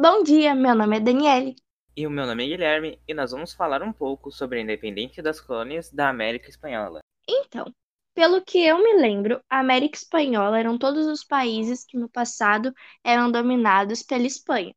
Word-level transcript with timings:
Bom 0.00 0.22
dia, 0.22 0.54
meu 0.54 0.76
nome 0.76 0.96
é 0.96 1.00
Daniele. 1.00 1.56
E 1.96 2.06
o 2.06 2.10
meu 2.10 2.24
nome 2.24 2.44
é 2.44 2.46
Guilherme, 2.46 3.02
e 3.08 3.12
nós 3.12 3.32
vamos 3.32 3.52
falar 3.52 3.82
um 3.82 3.92
pouco 3.92 4.30
sobre 4.30 4.60
a 4.60 4.62
independência 4.62 5.20
das 5.20 5.40
colônias 5.40 5.90
da 5.90 6.08
América 6.08 6.48
Espanhola. 6.48 7.00
Então, 7.28 7.74
pelo 8.14 8.40
que 8.40 8.64
eu 8.64 8.78
me 8.78 8.94
lembro, 8.94 9.42
a 9.50 9.58
América 9.58 9.96
Espanhola 9.96 10.56
eram 10.56 10.78
todos 10.78 11.04
os 11.08 11.24
países 11.24 11.84
que 11.84 11.98
no 11.98 12.08
passado 12.08 12.72
eram 13.02 13.28
dominados 13.28 14.04
pela 14.04 14.22
Espanha, 14.22 14.72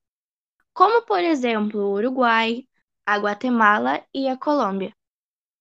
como 0.74 1.06
por 1.06 1.20
exemplo 1.20 1.80
o 1.82 1.94
Uruguai, 1.94 2.68
a 3.06 3.20
Guatemala 3.20 4.04
e 4.12 4.28
a 4.28 4.36
Colômbia. 4.36 4.92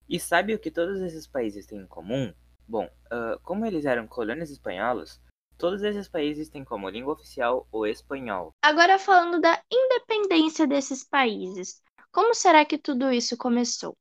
E 0.09 0.19
sabe 0.19 0.55
o 0.55 0.59
que 0.59 0.71
todos 0.71 0.99
esses 1.01 1.27
países 1.27 1.67
têm 1.67 1.81
em 1.81 1.87
comum? 1.87 2.33
Bom, 2.67 2.85
uh, 3.13 3.39
como 3.43 3.63
eles 3.63 3.85
eram 3.85 4.07
colônias 4.07 4.49
espanholas, 4.49 5.21
todos 5.61 5.83
esses 5.83 6.09
países 6.09 6.49
têm 6.49 6.65
como 6.65 6.89
língua 6.89 7.13
oficial 7.13 7.67
o 7.71 7.85
espanhol. 7.85 8.51
Agora 8.63 8.97
falando 8.97 9.39
da 9.39 9.61
independência 9.71 10.65
desses 10.65 11.03
países, 11.03 11.83
como 12.11 12.33
será 12.33 12.65
que 12.65 12.79
tudo 12.79 13.11
isso 13.11 13.37
começou? 13.37 13.93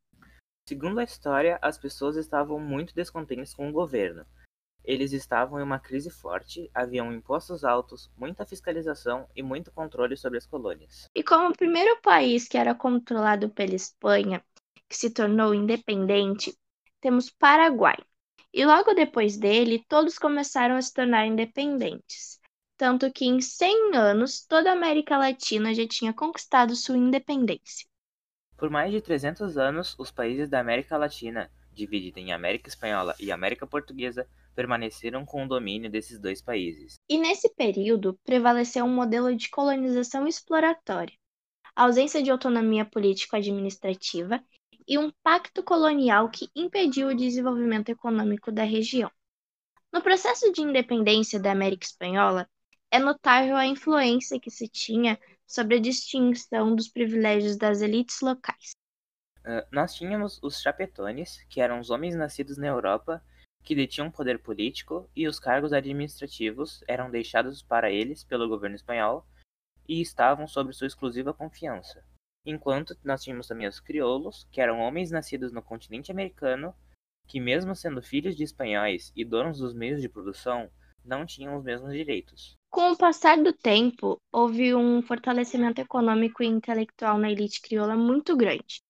Segundo 0.66 1.01
a 1.01 1.05
história, 1.05 1.59
as 1.61 1.77
pessoas 1.77 2.16
estavam 2.16 2.59
muito 2.59 2.95
descontentes 2.95 3.52
com 3.52 3.69
o 3.69 3.73
governo. 3.73 4.25
Eles 4.83 5.12
estavam 5.12 5.61
em 5.61 5.62
uma 5.62 5.79
crise 5.79 6.09
forte, 6.09 6.71
haviam 6.73 7.12
impostos 7.12 7.63
altos, 7.63 8.11
muita 8.16 8.47
fiscalização 8.47 9.29
e 9.37 9.43
muito 9.43 9.71
controle 9.71 10.16
sobre 10.16 10.38
as 10.38 10.47
colônias. 10.47 11.05
E 11.15 11.23
como 11.23 11.51
o 11.51 11.57
primeiro 11.57 12.01
país 12.01 12.49
que 12.49 12.57
era 12.57 12.74
controlado 12.74 13.51
pela 13.51 13.74
Espanha 13.74 14.43
que 14.88 14.97
se 14.97 15.11
tornou 15.11 15.55
independente, 15.55 16.57
temos 17.02 17.29
Paraguai. 17.29 17.99
E 18.53 18.65
logo 18.65 18.95
depois 18.95 19.37
dele, 19.37 19.85
todos 19.89 20.19
começaram 20.19 20.77
a 20.77 20.83
se 20.83 20.93
tornar 20.93 21.27
independentes. 21.27 22.41
Tanto 22.77 23.13
que 23.13 23.27
em 23.27 23.41
100 23.41 23.95
anos, 23.95 24.45
toda 24.45 24.71
a 24.71 24.73
América 24.73 25.17
Latina 25.17 25.75
já 25.75 25.87
tinha 25.87 26.13
conquistado 26.13 26.75
sua 26.75 26.97
independência. 26.97 27.87
Por 28.57 28.69
mais 28.69 28.91
de 28.91 29.01
300 29.01 29.57
anos, 29.57 29.95
os 29.99 30.11
países 30.11 30.49
da 30.49 30.61
América 30.61 30.97
Latina, 30.97 31.51
divididos 31.73 32.23
em 32.23 32.33
América 32.33 32.69
Espanhola 32.69 33.15
e 33.21 33.30
América 33.30 33.66
Portuguesa, 33.66 34.27
permaneceram 34.55 35.24
com 35.24 35.45
o 35.45 35.49
domínio 35.49 35.91
desses 35.91 36.19
dois 36.19 36.43
países. 36.43 36.99
E 37.09 37.19
nesse 37.19 37.55
período, 37.55 38.19
prevaleceu 38.24 38.85
um 38.85 38.95
modelo 38.95 39.35
de 39.35 39.49
colonização 39.49 40.27
exploratória, 40.27 41.15
ausência 41.74 42.23
de 42.23 42.30
autonomia 42.30 42.85
político-administrativa 42.85 44.43
e 44.91 44.99
um 44.99 45.13
pacto 45.23 45.63
colonial 45.63 46.29
que 46.29 46.51
impediu 46.55 47.09
o 47.09 47.16
desenvolvimento 47.16 47.91
econômico 47.91 48.51
da 48.51 48.65
região. 48.65 49.09
No 49.93 50.02
processo 50.02 50.52
de 50.52 50.63
independência 50.63 51.38
da 51.38 51.52
América 51.52 51.87
Espanhola, 51.87 52.51
é 52.91 52.99
notável 52.99 53.57
a 53.57 53.65
influência 53.65 54.41
que 54.41 54.51
se 54.51 54.66
tinha 54.66 55.16
sobre 55.46 55.77
a 55.77 55.80
distinção 55.80 56.74
dos 56.74 56.88
privilégios 56.88 57.57
das 57.57 57.83
elites 57.83 58.21
locais. 58.21 58.73
Uh, 59.38 59.65
nós 59.71 59.95
tínhamos 59.95 60.41
os 60.43 60.61
chapetones, 60.61 61.41
que 61.49 61.61
eram 61.61 61.79
os 61.79 61.91
homens 61.91 62.16
nascidos 62.16 62.59
na 62.59 62.66
Europa 62.66 63.24
que 63.63 63.77
detinham 63.77 64.11
poder 64.11 64.41
político 64.41 65.09
e 65.15 65.28
os 65.28 65.38
cargos 65.38 65.72
administrativos 65.72 66.83
eram 66.88 67.11
deixados 67.11 67.62
para 67.62 67.93
eles 67.93 68.25
pelo 68.25 68.49
governo 68.49 68.75
espanhol 68.75 69.25
e 69.88 70.00
estavam 70.00 70.49
sob 70.49 70.72
sua 70.72 70.88
exclusiva 70.88 71.33
confiança. 71.33 72.05
Enquanto 72.44 72.97
nós 73.05 73.22
tínhamos 73.22 73.47
também 73.47 73.69
os 73.69 73.81
crioulos, 73.81 74.47
que 74.50 74.60
eram 74.60 74.81
homens 74.81 75.10
nascidos 75.10 75.53
no 75.53 75.62
continente 75.62 76.10
americano, 76.10 76.75
que 77.27 77.38
mesmo 77.38 77.77
sendo 77.77 78.03
filhos 78.03 78.34
de 78.34 78.43
espanhóis 78.43 79.12
e 79.15 79.25
donos 79.25 79.59
dos 79.59 79.75
meios 79.75 80.00
de 80.00 80.09
produção, 80.09 80.71
não 81.05 81.27
tinham 81.27 81.56
os 81.56 81.65
mesmos 81.65 81.93
direitos. 81.93 82.56
Com 82.71 82.93
o 82.93 82.97
passar 82.97 83.43
do 83.43 83.53
tempo, 83.53 84.21
houve 84.33 84.75
um 84.75 85.03
fortalecimento 85.03 85.81
econômico 85.81 86.43
e 86.43 86.47
intelectual 86.47 87.19
na 87.19 87.31
elite 87.31 87.61
crioula 87.61 87.97
muito 87.97 88.37
grande. 88.37 88.83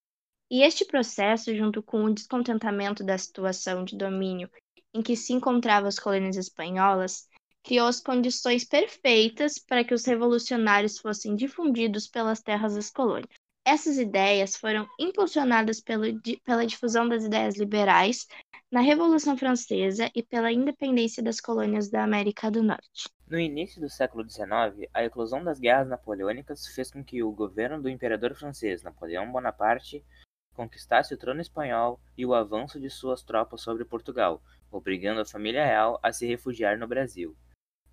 E 0.50 0.62
este 0.62 0.84
processo, 0.84 1.54
junto 1.54 1.82
com 1.82 2.04
o 2.04 2.14
descontentamento 2.14 3.04
da 3.04 3.16
situação 3.16 3.84
de 3.84 3.96
domínio 3.96 4.50
em 4.92 5.02
que 5.02 5.16
se 5.16 5.32
encontravam 5.32 5.88
as 5.88 5.98
colônias 5.98 6.36
espanholas, 6.36 7.28
criou 7.62 7.86
as 7.86 8.00
condições 8.00 8.64
perfeitas 8.64 9.58
para 9.58 9.84
que 9.84 9.94
os 9.94 10.04
revolucionários 10.04 10.98
fossem 10.98 11.36
difundidos 11.36 12.08
pelas 12.08 12.40
terras 12.40 12.74
das 12.74 12.90
colônias. 12.90 13.39
Essas 13.70 13.98
ideias 13.98 14.56
foram 14.56 14.84
impulsionadas 14.98 15.80
pelo, 15.80 16.02
pela 16.44 16.66
difusão 16.66 17.08
das 17.08 17.22
ideias 17.22 17.56
liberais 17.56 18.26
na 18.68 18.80
Revolução 18.80 19.36
Francesa 19.36 20.10
e 20.12 20.24
pela 20.24 20.50
independência 20.50 21.22
das 21.22 21.40
colônias 21.40 21.88
da 21.88 22.02
América 22.02 22.50
do 22.50 22.64
Norte. 22.64 23.08
No 23.28 23.38
início 23.38 23.80
do 23.80 23.88
século 23.88 24.28
XIX, 24.28 24.90
a 24.92 25.04
eclosão 25.04 25.44
das 25.44 25.60
guerras 25.60 25.86
napoleônicas 25.86 26.66
fez 26.66 26.90
com 26.90 27.04
que 27.04 27.22
o 27.22 27.30
governo 27.30 27.80
do 27.80 27.88
imperador 27.88 28.34
francês 28.34 28.82
Napoleão 28.82 29.30
Bonaparte 29.30 30.04
conquistasse 30.52 31.14
o 31.14 31.16
trono 31.16 31.40
espanhol 31.40 32.00
e 32.18 32.26
o 32.26 32.34
avanço 32.34 32.80
de 32.80 32.90
suas 32.90 33.22
tropas 33.22 33.60
sobre 33.60 33.84
Portugal, 33.84 34.42
obrigando 34.68 35.20
a 35.20 35.24
família 35.24 35.64
real 35.64 35.96
a 36.02 36.12
se 36.12 36.26
refugiar 36.26 36.76
no 36.76 36.88
Brasil. 36.88 37.36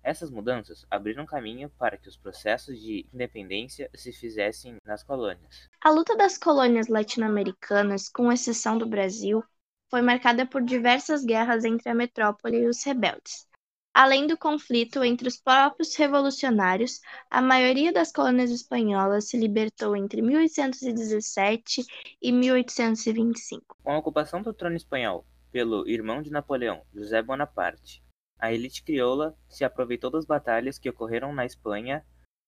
Essas 0.02 0.30
mudanças 0.30 0.86
abriram 0.90 1.26
caminho 1.26 1.70
para 1.78 1.96
que 1.96 2.08
os 2.08 2.16
processos 2.16 2.80
de 2.80 3.06
independência 3.12 3.90
se 3.94 4.12
fizessem 4.12 4.76
nas 4.84 5.02
colônias. 5.02 5.68
A 5.80 5.90
luta 5.90 6.16
das 6.16 6.38
colônias 6.38 6.88
latino-americanas, 6.88 8.08
com 8.08 8.32
exceção 8.32 8.78
do 8.78 8.86
Brasil, 8.86 9.42
foi 9.90 10.02
marcada 10.02 10.46
por 10.46 10.62
diversas 10.62 11.24
guerras 11.24 11.64
entre 11.64 11.88
a 11.88 11.94
metrópole 11.94 12.58
e 12.58 12.68
os 12.68 12.82
rebeldes. 12.84 13.46
Além 13.92 14.26
do 14.26 14.36
conflito 14.36 15.02
entre 15.02 15.26
os 15.26 15.36
próprios 15.36 15.96
revolucionários, 15.96 17.00
a 17.28 17.42
maioria 17.42 17.92
das 17.92 18.12
colônias 18.12 18.50
espanholas 18.50 19.28
se 19.28 19.36
libertou 19.36 19.96
entre 19.96 20.22
1817 20.22 21.84
e 22.22 22.30
1825. 22.30 23.76
Com 23.82 23.92
a 23.92 23.98
ocupação 23.98 24.40
do 24.40 24.54
trono 24.54 24.76
espanhol 24.76 25.26
pelo 25.50 25.88
irmão 25.88 26.22
de 26.22 26.30
Napoleão, 26.30 26.82
José 26.94 27.20
Bonaparte, 27.22 28.02
a 28.38 28.52
elite 28.52 28.82
crioula 28.82 29.36
se 29.48 29.64
aproveitou 29.64 30.10
das 30.10 30.24
batalhas 30.24 30.78
que 30.78 30.88
ocorreram 30.88 31.32
na 31.32 31.44
Espanha, 31.44 32.04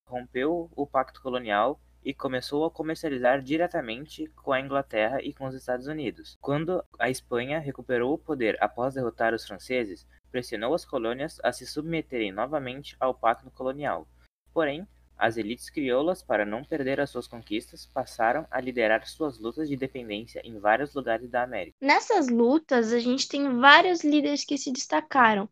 rompeu 0.07 0.71
o 0.75 0.87
pacto 0.87 1.21
colonial 1.21 1.81
e 2.05 2.15
começou 2.15 2.65
a 2.65 2.71
comercializar 2.71 3.43
diretamente 3.43 4.27
com 4.37 4.53
a 4.53 4.61
Inglaterra 4.61 5.21
e 5.23 5.35
com 5.35 5.47
os 5.47 5.55
Estados 5.55 5.87
Unidos. 5.87 6.37
Quando 6.41 6.83
a 6.99 7.11
Espanha 7.11 7.59
recuperou 7.59 8.15
o 8.15 8.19
poder 8.19 8.57
após 8.61 8.95
derrotar 8.95 9.35
os 9.35 9.47
franceses, 9.47 10.07
pressionou 10.31 10.75
as 10.75 10.85
colônias 10.85 11.39
a 11.43 11.53
se 11.53 11.67
submeterem 11.67 12.33
novamente 12.33 12.97
ao 12.99 13.13
pacto 13.13 13.51
colonial. 13.51 14.09
Porém, 14.53 14.87
as 15.21 15.37
elites 15.37 15.69
crioulas, 15.69 16.23
para 16.23 16.47
não 16.47 16.65
perder 16.65 16.99
as 16.99 17.11
suas 17.11 17.27
conquistas, 17.27 17.85
passaram 17.85 18.47
a 18.51 18.59
liderar 18.59 19.07
suas 19.07 19.39
lutas 19.39 19.69
de 19.69 19.75
independência 19.75 20.41
em 20.43 20.59
vários 20.59 20.95
lugares 20.95 21.29
da 21.29 21.43
América. 21.43 21.77
Nessas 21.79 22.29
lutas, 22.29 22.91
a 22.91 22.99
gente 22.99 23.29
tem 23.29 23.59
vários 23.59 24.03
líderes 24.03 24.47
que 24.47 24.57
se 24.57 24.73
destacaram, 24.73 25.47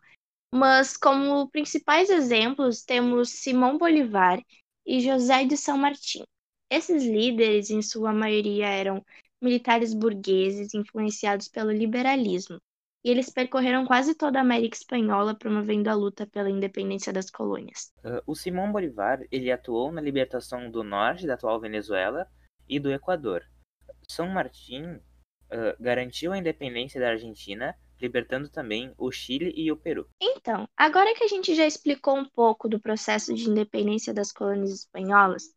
mas 0.52 0.96
como 0.96 1.48
principais 1.50 2.10
exemplos 2.10 2.82
temos 2.82 3.30
Simão 3.30 3.76
Bolivar 3.76 4.40
e 4.86 5.00
José 5.00 5.44
de 5.44 5.56
São 5.56 5.76
Martim. 5.76 6.22
Esses 6.70 7.04
líderes, 7.04 7.70
em 7.70 7.82
sua 7.82 8.12
maioria, 8.12 8.66
eram 8.68 9.04
militares 9.40 9.94
burgueses 9.94 10.74
influenciados 10.74 11.48
pelo 11.48 11.70
liberalismo, 11.70 12.58
e 13.04 13.10
eles 13.10 13.30
percorreram 13.30 13.86
quase 13.86 14.14
toda 14.14 14.38
a 14.38 14.42
América 14.42 14.76
Espanhola 14.76 15.34
promovendo 15.34 15.88
a 15.88 15.94
luta 15.94 16.26
pela 16.26 16.50
independência 16.50 17.12
das 17.12 17.30
colônias. 17.30 17.92
Uh, 18.04 18.20
o 18.26 18.34
Simão 18.34 18.72
Bolivar 18.72 19.20
ele 19.30 19.50
atuou 19.52 19.92
na 19.92 20.00
libertação 20.00 20.70
do 20.70 20.82
norte 20.82 21.26
da 21.26 21.34
atual 21.34 21.60
Venezuela 21.60 22.26
e 22.68 22.80
do 22.80 22.92
Equador. 22.92 23.44
São 24.08 24.28
Martim 24.28 24.84
uh, 24.84 25.80
garantiu 25.80 26.32
a 26.32 26.38
independência 26.38 27.00
da 27.00 27.10
Argentina 27.10 27.74
libertando 28.00 28.48
também 28.48 28.92
o 28.96 29.10
Chile 29.10 29.52
e 29.56 29.70
o 29.70 29.76
Peru. 29.76 30.08
Então, 30.20 30.68
agora 30.76 31.14
que 31.14 31.24
a 31.24 31.28
gente 31.28 31.54
já 31.54 31.66
explicou 31.66 32.16
um 32.16 32.24
pouco 32.24 32.68
do 32.68 32.80
processo 32.80 33.34
de 33.34 33.48
independência 33.48 34.14
das 34.14 34.32
colônias 34.32 34.70
espanholas, 34.70 35.54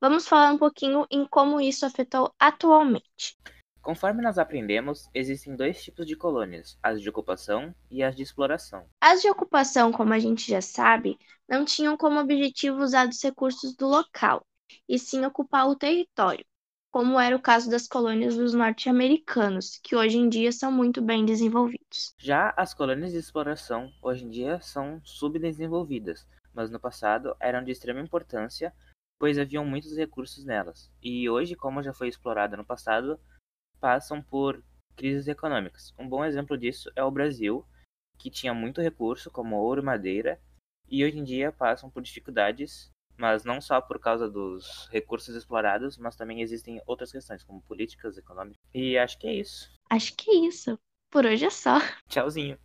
vamos 0.00 0.26
falar 0.26 0.52
um 0.52 0.58
pouquinho 0.58 1.06
em 1.10 1.26
como 1.26 1.60
isso 1.60 1.86
afetou 1.86 2.32
atualmente. 2.38 3.36
Conforme 3.80 4.20
nós 4.20 4.36
aprendemos, 4.36 5.08
existem 5.14 5.54
dois 5.54 5.82
tipos 5.82 6.04
de 6.06 6.16
colônias, 6.16 6.76
as 6.82 7.00
de 7.00 7.08
ocupação 7.08 7.72
e 7.88 8.02
as 8.02 8.16
de 8.16 8.22
exploração. 8.22 8.84
As 9.00 9.22
de 9.22 9.30
ocupação, 9.30 9.92
como 9.92 10.12
a 10.12 10.18
gente 10.18 10.50
já 10.50 10.60
sabe, 10.60 11.16
não 11.48 11.64
tinham 11.64 11.96
como 11.96 12.18
objetivo 12.18 12.82
usar 12.82 13.08
os 13.08 13.22
recursos 13.22 13.76
do 13.76 13.86
local, 13.86 14.44
e 14.88 14.98
sim 14.98 15.24
ocupar 15.24 15.68
o 15.68 15.76
território 15.76 16.44
como 16.90 17.20
era 17.20 17.36
o 17.36 17.42
caso 17.42 17.70
das 17.70 17.86
colônias 17.86 18.36
dos 18.36 18.54
norte-americanos, 18.54 19.78
que 19.82 19.94
hoje 19.94 20.18
em 20.18 20.28
dia 20.28 20.50
são 20.50 20.72
muito 20.72 21.02
bem 21.02 21.24
desenvolvidos. 21.24 22.14
Já 22.18 22.54
as 22.56 22.72
colônias 22.72 23.12
de 23.12 23.18
exploração 23.18 23.92
hoje 24.00 24.24
em 24.24 24.30
dia 24.30 24.60
são 24.60 25.00
subdesenvolvidas, 25.04 26.26
mas 26.54 26.70
no 26.70 26.80
passado 26.80 27.36
eram 27.38 27.62
de 27.62 27.70
extrema 27.70 28.00
importância, 28.00 28.72
pois 29.18 29.38
haviam 29.38 29.64
muitos 29.64 29.96
recursos 29.96 30.44
nelas. 30.44 30.90
E 31.02 31.28
hoje, 31.28 31.54
como 31.54 31.82
já 31.82 31.92
foi 31.92 32.08
explorada 32.08 32.56
no 32.56 32.64
passado, 32.64 33.20
passam 33.80 34.22
por 34.22 34.62
crises 34.96 35.28
econômicas. 35.28 35.94
Um 35.98 36.08
bom 36.08 36.24
exemplo 36.24 36.56
disso 36.56 36.90
é 36.96 37.04
o 37.04 37.10
Brasil, 37.10 37.64
que 38.18 38.30
tinha 38.30 38.54
muito 38.54 38.80
recurso, 38.80 39.30
como 39.30 39.56
ouro 39.56 39.82
e 39.82 39.84
madeira, 39.84 40.40
e 40.88 41.04
hoje 41.04 41.18
em 41.18 41.24
dia 41.24 41.52
passam 41.52 41.90
por 41.90 42.02
dificuldades 42.02 42.90
Mas 43.18 43.44
não 43.44 43.60
só 43.60 43.80
por 43.80 43.98
causa 43.98 44.28
dos 44.28 44.88
recursos 44.90 45.34
explorados, 45.34 45.96
mas 45.96 46.16
também 46.16 46.40
existem 46.42 46.80
outras 46.86 47.12
questões, 47.12 47.42
como 47.42 47.62
políticas, 47.62 48.18
econômicas. 48.18 48.60
E 48.74 48.98
acho 48.98 49.18
que 49.18 49.26
é 49.26 49.34
isso. 49.34 49.70
Acho 49.90 50.14
que 50.16 50.30
é 50.30 50.48
isso. 50.48 50.78
Por 51.10 51.24
hoje 51.24 51.46
é 51.46 51.50
só. 51.50 51.78
Tchauzinho. 52.08 52.58